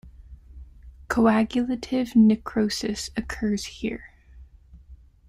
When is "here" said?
3.65-4.09